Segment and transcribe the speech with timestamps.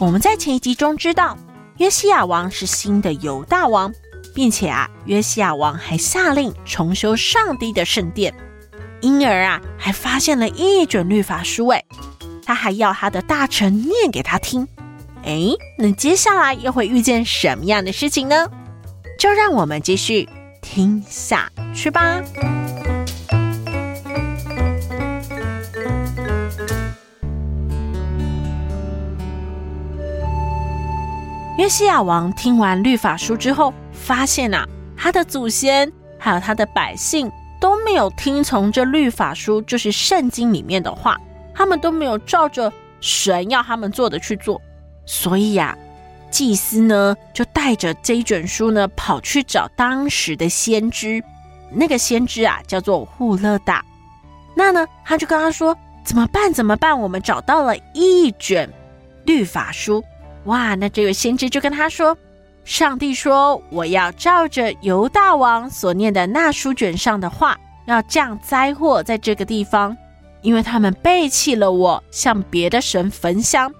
[0.00, 1.36] 我们在前一集中知道，
[1.76, 3.92] 约西亚王是新的犹大王，
[4.34, 8.32] 并且啊，约西亚王还下令重修上帝的圣殿，
[9.02, 11.66] 因而啊，还发现了一卷律法书。
[11.66, 11.84] 哎，
[12.46, 14.66] 他还要他的大臣念给他听。
[15.22, 18.48] 哎，那接下来又会遇见什么样的事情呢？
[19.18, 20.26] 就让我们继续
[20.62, 22.22] 听下去吧。
[31.60, 34.66] 约西亚王听完律法书之后，发现啊，
[34.96, 37.30] 他的祖先还有他的百姓
[37.60, 41.20] 都没有听从这律法书，就是圣经里面的话，
[41.54, 44.58] 他们都没有照着神要他们做的去做。
[45.04, 51.22] 所以呀、啊，祭司呢就带着这一卷书呢，跑去找当时的先知，
[51.70, 53.84] 那个先知啊叫做户勒达。
[54.54, 56.50] 那呢，他就跟他说：“怎么办？
[56.54, 56.98] 怎么办？
[56.98, 58.66] 我们找到了一卷
[59.26, 60.02] 律法书。”
[60.44, 62.16] 哇，那这位先知就跟他说
[62.64, 69.94] ：“上帝说，我要照着犹大王所念的那书卷上的话，要降灾祸在这个地方，
[70.40, 73.70] 因为他们背弃了我，向别的神焚香，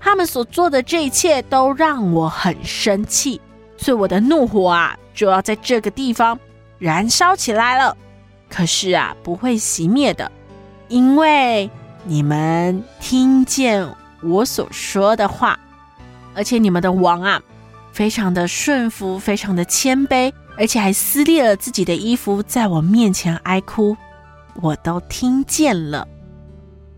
[0.00, 3.38] 他们所做的这一切都让我很生气，
[3.76, 6.38] 所以我的怒火啊，就要在这个地方
[6.78, 7.94] 燃烧起来了。
[8.48, 10.32] 可是啊，不会熄灭的，
[10.88, 11.68] 因为
[12.04, 13.86] 你们听见
[14.22, 15.58] 我所说的话。”
[16.36, 17.40] 而且你们的王啊，
[17.92, 23.96] 非常的顺服，非常的谦卑，而且还撕裂了自己的衣服，在我面前哀哭，
[24.60, 26.06] 我都听见了。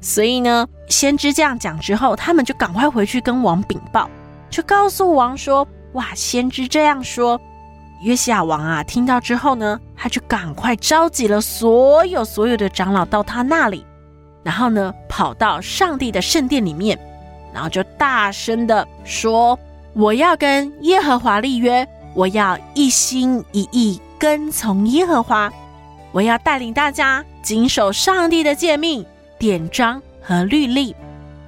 [0.01, 4.11] 所以呢，先知这样讲之后，他们就赶快回去跟王禀报，
[4.51, 7.41] 就告诉王说：“哇，先知这样说。”
[8.03, 13.85] 约西亚王啊，听到之后呢，他就赶快召集了所有所有的长老到他那里，
[14.43, 16.99] 然后呢，跑到上帝的圣殿里面。
[17.53, 19.59] 然后就大声的说
[19.95, 25.53] ：“我要跟耶和华立约，我要一心一意跟从耶和华，
[26.13, 29.05] 我要带领大家谨守上帝的诫命、
[29.39, 30.95] 典章和律例。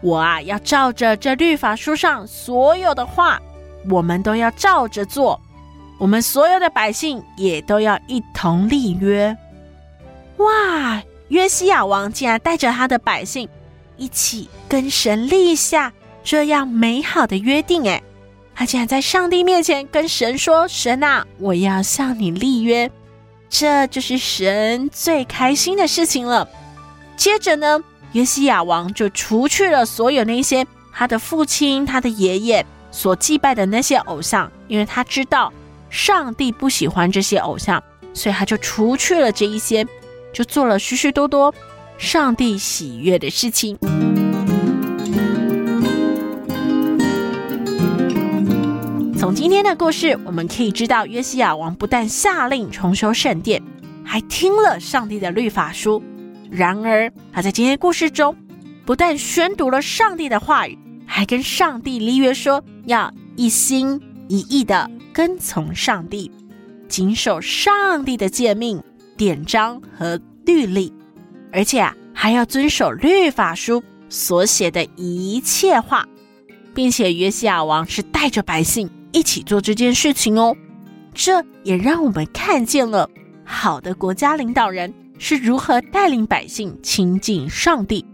[0.01, 3.41] 我啊，要照着这律法书上所有的话，
[3.91, 5.41] 我们都要照着做。
[5.99, 9.37] 我们所有的百姓也都要一同立约。”
[10.39, 11.03] 哇！
[11.29, 13.49] 约西亚王竟然带着他的百姓。
[14.01, 15.93] 一起跟神立下
[16.25, 18.03] 这样美好的约定，哎，
[18.55, 22.91] 他竟然在上帝面前跟神说：“神啊，我要向你立约。”
[23.51, 26.49] 这就是神最开心的事情了。
[27.15, 35.53] 接着呢，约西亚王就除去了所有那些他的父亲、他的爷爷所祭拜的那些偶像，因为他知道
[35.91, 37.83] 上帝不喜欢这些偶像，
[38.15, 39.87] 所以他就除去了这一些，
[40.33, 41.53] 就做了许许多多。
[42.01, 43.77] 上帝喜悦的事情。
[49.19, 53.63] 从今天的故事，我们可以知道，约西亚王不但下令重修圣殿，
[54.03, 56.03] 还听了上帝的律法书。
[56.51, 58.35] 然而，他在今天故事中，
[58.87, 66.33] 不但宣读了上帝的话语，还跟上帝立约说，要一心一意的跟从上帝，
[66.89, 68.83] 谨守上帝的诫命、
[69.19, 70.95] 典章和律例。
[71.53, 76.07] 而且啊，还要遵守律法书所写的一切话，
[76.75, 80.57] 并且约西亚王是带着百姓一起做这件事情哦。
[81.13, 83.11] 这也让我们看见了
[83.45, 88.05] 好的国家领导人是如何带领百姓亲近上帝。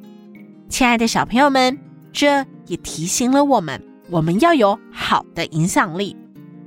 [0.69, 1.79] 亲爱的小朋友们，
[2.13, 3.81] 这也提醒了我们，
[4.11, 6.17] 我们要有好的影响力。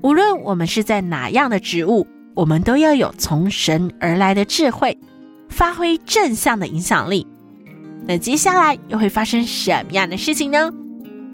[0.01, 4.97] 无论我们是在哪样的职务，我们都要有从神而来的智慧。
[5.59, 7.27] 发挥正向的影响力，
[8.07, 10.71] 那接下来又会发生什么样的事情呢？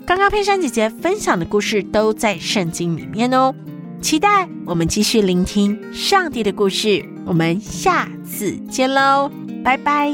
[0.04, 3.54] 刚刚佩珊姐姐分享的故事都在圣经里面哦，
[4.02, 7.06] 期待我们继续聆听上帝的故事。
[7.24, 9.30] 我们下次见喽，
[9.64, 10.12] 拜拜。